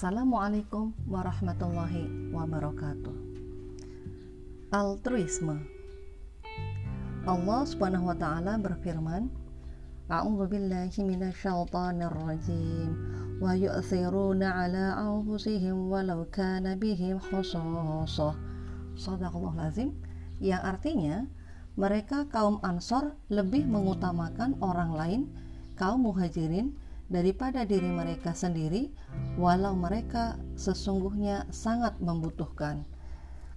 Assalamualaikum 0.00 0.96
warahmatullahi 1.12 2.32
wabarakatuh. 2.32 3.12
Altruisme. 4.72 5.60
Allah 7.28 7.60
Subhanahu 7.68 8.08
wa 8.08 8.16
taala 8.16 8.56
berfirman, 8.56 9.28
A'udzu 10.08 10.48
billahi 10.48 11.04
minasyaitonir 11.04 12.16
rajim 12.16 12.96
wa 13.44 13.52
yu'thiruna 13.52 14.48
'ala 14.48 14.96
anfusihim 15.04 15.92
walau 15.92 16.24
kana 16.32 16.80
bihim 16.80 17.20
khususah. 17.20 18.32
Shadaqallahu 18.96 19.60
lazim 19.60 19.92
yang 20.40 20.64
artinya 20.64 21.28
mereka 21.76 22.24
kaum 22.32 22.56
Ansor 22.64 23.20
lebih 23.28 23.68
mengutamakan 23.68 24.56
orang 24.64 24.96
lain, 24.96 25.20
kaum 25.76 26.08
Muhajirin 26.08 26.88
daripada 27.10 27.66
diri 27.66 27.90
mereka 27.90 28.30
sendiri 28.30 28.94
walau 29.34 29.74
mereka 29.74 30.38
sesungguhnya 30.54 31.50
sangat 31.50 31.98
membutuhkan. 31.98 32.86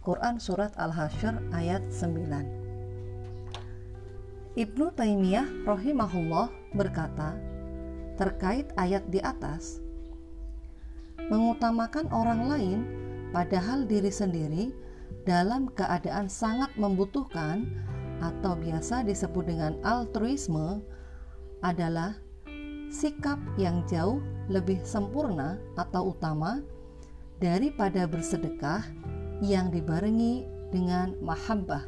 Quran 0.00 0.40
Surat 0.40 0.72
Al-Hasyr 0.80 1.52
ayat 1.52 1.84
9 1.92 4.56
Ibnu 4.56 4.86
Taimiyah 4.96 5.44
rahimahullah 5.68 6.48
berkata 6.72 7.36
terkait 8.16 8.72
ayat 8.80 9.04
di 9.12 9.20
atas 9.20 9.84
mengutamakan 11.28 12.08
orang 12.10 12.48
lain 12.48 12.80
padahal 13.30 13.84
diri 13.84 14.08
sendiri 14.08 14.72
dalam 15.28 15.68
keadaan 15.76 16.32
sangat 16.32 16.72
membutuhkan 16.80 17.68
atau 18.24 18.56
biasa 18.56 19.04
disebut 19.04 19.44
dengan 19.48 19.76
altruisme 19.84 20.80
adalah 21.60 22.16
sikap 22.90 23.38
yang 23.54 23.86
jauh 23.86 24.18
lebih 24.50 24.82
sempurna 24.82 25.56
atau 25.78 26.10
utama 26.10 26.58
daripada 27.38 28.04
bersedekah 28.04 28.82
yang 29.40 29.70
dibarengi 29.70 30.44
dengan 30.74 31.14
mahabbah 31.22 31.86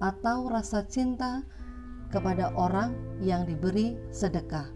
atau 0.00 0.48
rasa 0.48 0.82
cinta 0.88 1.44
kepada 2.10 2.50
orang 2.56 2.96
yang 3.22 3.46
diberi 3.46 3.94
sedekah. 4.10 4.66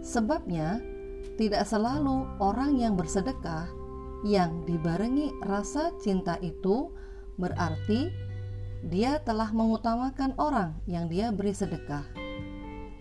Sebabnya, 0.00 0.80
tidak 1.36 1.66
selalu 1.66 2.26
orang 2.38 2.78
yang 2.78 2.94
bersedekah 2.94 3.68
yang 4.22 4.62
dibarengi 4.62 5.34
rasa 5.42 5.90
cinta 5.98 6.38
itu 6.38 6.90
berarti 7.38 8.10
dia 8.86 9.18
telah 9.22 9.50
mengutamakan 9.54 10.34
orang 10.38 10.78
yang 10.86 11.06
dia 11.06 11.30
beri 11.30 11.54
sedekah. 11.54 12.06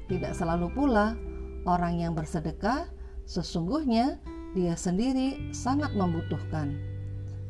Tidak 0.10 0.34
selalu 0.34 0.70
pula 0.74 1.18
Orang 1.64 2.02
yang 2.02 2.18
bersedekah 2.18 2.90
sesungguhnya 3.30 4.18
dia 4.58 4.76
sendiri 4.76 5.54
sangat 5.54 5.94
membutuhkan. 5.94 6.76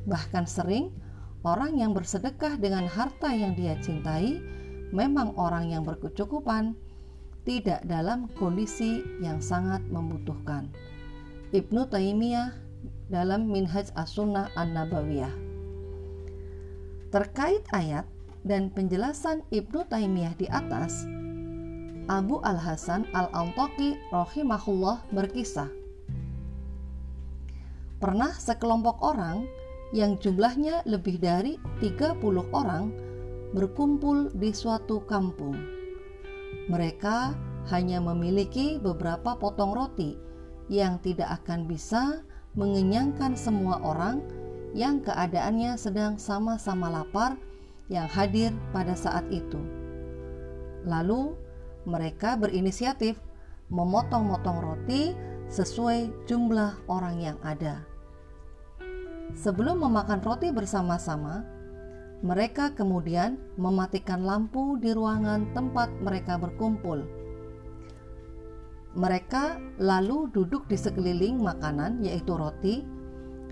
Bahkan 0.06 0.46
sering 0.46 0.92
orang 1.42 1.80
yang 1.80 1.96
bersedekah 1.96 2.60
dengan 2.60 2.86
harta 2.86 3.32
yang 3.32 3.58
dia 3.58 3.80
cintai 3.80 4.38
memang 4.92 5.34
orang 5.40 5.72
yang 5.72 5.88
berkecukupan, 5.88 6.76
tidak 7.48 7.82
dalam 7.88 8.30
kondisi 8.38 9.02
yang 9.24 9.42
sangat 9.42 9.82
membutuhkan. 9.90 10.70
Ibnu 11.56 11.90
Taimiyah 11.90 12.54
dalam 13.10 13.50
Minhaj 13.50 13.90
As-Sunnah 13.98 14.54
An-Nabawiyah. 14.56 15.34
Terkait 17.12 17.64
ayat 17.76 18.08
dan 18.48 18.72
penjelasan 18.72 19.44
Ibnu 19.52 19.84
Taimiyah 19.90 20.36
di 20.40 20.48
atas, 20.48 21.04
Abu 22.12 22.44
Al-Hasan 22.44 23.08
Al-Antaki 23.16 23.96
rahimahullah 24.12 25.00
berkisah. 25.16 25.72
Pernah 28.04 28.36
sekelompok 28.36 29.00
orang 29.00 29.48
yang 29.96 30.20
jumlahnya 30.20 30.84
lebih 30.84 31.24
dari 31.24 31.56
30 31.80 32.20
orang 32.52 32.92
berkumpul 33.56 34.28
di 34.36 34.52
suatu 34.52 35.08
kampung. 35.08 35.56
Mereka 36.68 37.32
hanya 37.72 38.04
memiliki 38.04 38.76
beberapa 38.76 39.40
potong 39.40 39.72
roti 39.72 40.20
yang 40.68 41.00
tidak 41.00 41.40
akan 41.40 41.64
bisa 41.64 42.28
mengenyangkan 42.60 43.40
semua 43.40 43.80
orang 43.80 44.20
yang 44.76 45.00
keadaannya 45.00 45.80
sedang 45.80 46.20
sama-sama 46.20 46.92
lapar 46.92 47.40
yang 47.88 48.12
hadir 48.12 48.52
pada 48.76 49.00
saat 49.00 49.24
itu. 49.32 49.64
Lalu 50.84 51.51
mereka 51.88 52.38
berinisiatif 52.38 53.18
memotong-motong 53.72 54.60
roti 54.62 55.16
sesuai 55.48 56.28
jumlah 56.28 56.86
orang 56.88 57.18
yang 57.20 57.38
ada. 57.44 57.84
Sebelum 59.32 59.80
memakan 59.80 60.20
roti 60.20 60.52
bersama-sama, 60.52 61.48
mereka 62.22 62.70
kemudian 62.76 63.40
mematikan 63.58 64.22
lampu 64.22 64.78
di 64.78 64.94
ruangan 64.94 65.50
tempat 65.58 65.90
mereka 66.04 66.38
berkumpul. 66.38 67.02
Mereka 68.92 69.58
lalu 69.80 70.28
duduk 70.36 70.68
di 70.68 70.76
sekeliling 70.76 71.40
makanan, 71.40 72.04
yaitu 72.04 72.36
roti, 72.36 72.84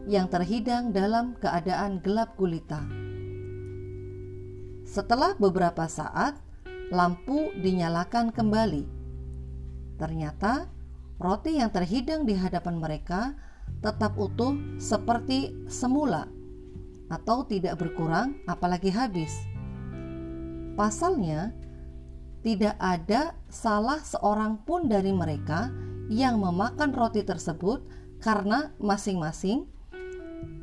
yang 0.06 0.28
terhidang 0.28 0.92
dalam 0.92 1.34
keadaan 1.40 2.04
gelap 2.04 2.36
gulita. 2.36 2.84
Setelah 4.84 5.38
beberapa 5.40 5.88
saat, 5.88 6.36
lampu 6.90 7.54
dinyalakan 7.58 8.34
kembali. 8.34 8.84
Ternyata 10.02 10.70
roti 11.22 11.62
yang 11.62 11.70
terhidang 11.70 12.26
di 12.26 12.34
hadapan 12.34 12.82
mereka 12.82 13.38
tetap 13.86 14.18
utuh 14.18 14.58
seperti 14.82 15.54
semula 15.70 16.26
atau 17.10 17.46
tidak 17.46 17.78
berkurang 17.78 18.38
apalagi 18.50 18.90
habis. 18.90 19.34
Pasalnya, 20.74 21.54
tidak 22.40 22.80
ada 22.80 23.36
salah 23.52 24.00
seorang 24.00 24.64
pun 24.64 24.88
dari 24.88 25.12
mereka 25.12 25.68
yang 26.08 26.40
memakan 26.40 26.96
roti 26.96 27.22
tersebut 27.22 27.84
karena 28.24 28.72
masing-masing 28.80 29.68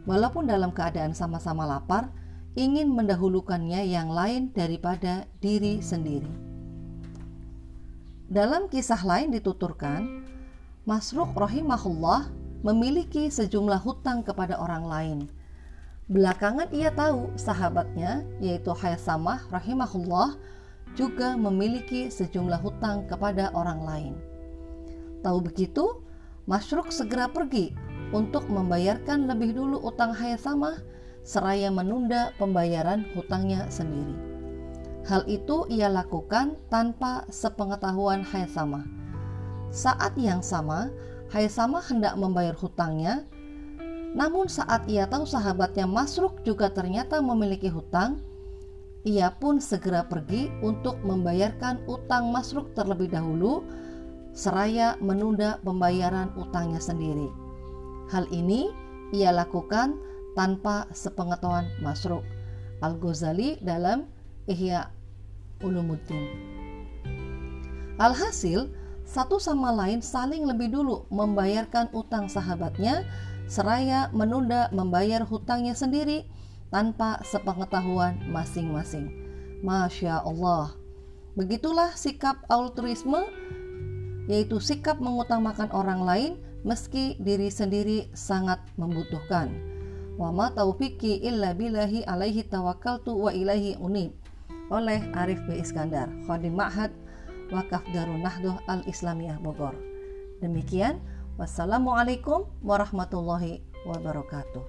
walaupun 0.08 0.48
dalam 0.48 0.72
keadaan 0.72 1.12
sama-sama 1.12 1.68
lapar 1.68 2.08
ingin 2.56 2.88
mendahulukannya 2.88 3.84
yang 3.84 4.08
lain 4.08 4.48
daripada 4.56 5.28
diri 5.44 5.84
sendiri. 5.84 6.28
Dalam 8.26 8.66
kisah 8.66 8.98
lain 9.04 9.30
dituturkan, 9.30 10.24
Masruk 10.88 11.36
rahimahullah 11.36 12.32
memiliki 12.64 13.28
sejumlah 13.30 13.78
hutang 13.84 14.24
kepada 14.24 14.58
orang 14.58 14.84
lain. 14.88 15.18
Belakangan 16.08 16.70
ia 16.72 16.90
tahu 16.94 17.34
sahabatnya 17.36 18.24
yaitu 18.38 18.72
Hayasamah 18.72 19.50
rahimahullah 19.52 20.38
juga 20.96 21.36
memiliki 21.36 22.08
sejumlah 22.08 22.62
hutang 22.62 23.04
kepada 23.04 23.52
orang 23.52 23.80
lain. 23.84 24.14
Tahu 25.20 25.38
begitu, 25.44 26.00
Masruk 26.46 26.94
segera 26.94 27.26
pergi 27.26 27.74
untuk 28.14 28.46
membayarkan 28.46 29.26
lebih 29.26 29.52
dulu 29.58 29.82
utang 29.82 30.14
Hayasamah 30.14 30.95
seraya 31.26 31.74
menunda 31.74 32.30
pembayaran 32.38 33.02
hutangnya 33.18 33.66
sendiri. 33.66 34.14
Hal 35.10 35.26
itu 35.26 35.66
ia 35.66 35.90
lakukan 35.90 36.54
tanpa 36.70 37.26
sepengetahuan 37.26 38.22
Haisama. 38.22 38.86
Saat 39.74 40.14
yang 40.14 40.38
sama, 40.38 40.94
Haisama 41.34 41.82
hendak 41.82 42.14
membayar 42.14 42.54
hutangnya, 42.54 43.26
namun 44.14 44.46
saat 44.46 44.86
ia 44.86 45.04
tahu 45.10 45.26
sahabatnya 45.26 45.84
Masruk 45.84 46.46
juga 46.46 46.70
ternyata 46.70 47.18
memiliki 47.18 47.66
hutang, 47.66 48.22
ia 49.02 49.30
pun 49.34 49.58
segera 49.58 50.06
pergi 50.06 50.50
untuk 50.62 50.98
membayarkan 51.02 51.86
utang 51.90 52.30
Masruk 52.30 52.70
terlebih 52.74 53.10
dahulu, 53.10 53.66
seraya 54.30 54.94
menunda 55.02 55.58
pembayaran 55.62 56.30
utangnya 56.38 56.78
sendiri. 56.78 57.30
Hal 58.10 58.30
ini 58.30 58.70
ia 59.14 59.30
lakukan 59.30 59.98
tanpa 60.36 60.84
sepengetahuan 60.92 61.66
Masruk 61.80 62.22
Al-Ghazali 62.84 63.56
dalam 63.64 64.04
Ihya 64.44 64.92
Ulumuddin. 65.64 66.28
Alhasil, 67.96 68.68
satu 69.08 69.40
sama 69.40 69.72
lain 69.72 70.04
saling 70.04 70.44
lebih 70.44 70.68
dulu 70.68 71.08
membayarkan 71.08 71.88
utang 71.96 72.28
sahabatnya 72.28 73.08
seraya 73.48 74.12
menunda 74.12 74.68
membayar 74.76 75.24
hutangnya 75.24 75.72
sendiri 75.72 76.28
tanpa 76.68 77.24
sepengetahuan 77.24 78.20
masing-masing. 78.28 79.08
Masya 79.64 80.20
Allah. 80.20 80.76
Begitulah 81.32 81.96
sikap 81.96 82.44
altruisme 82.52 83.24
yaitu 84.28 84.60
sikap 84.60 85.00
mengutamakan 85.00 85.70
orang 85.72 86.02
lain 86.04 86.32
meski 86.66 87.14
diri 87.22 87.48
sendiri 87.48 88.10
sangat 88.12 88.58
membutuhkan 88.74 89.75
wa 90.16 90.32
ma 90.32 90.48
taufiqi 90.52 91.20
illa 91.24 91.52
billahi 91.52 92.04
alaihi 92.08 92.48
tawakkaltu 92.48 93.12
wa 93.12 93.30
ilaihi 93.32 93.76
unib 93.76 94.16
oleh 94.72 94.98
Arif 95.14 95.38
B. 95.46 95.62
Iskandar, 95.62 96.10
Khadim 96.26 96.58
Ma'had 96.58 96.90
Wakaf 97.54 97.86
Darun 97.94 98.26
Nahdoh 98.26 98.58
Al-Islamiyah 98.66 99.38
Bogor. 99.38 99.78
Demikian, 100.42 100.98
Wassalamualaikum 101.38 102.48
warahmatullahi 102.64 103.62
wabarakatuh. 103.86 104.64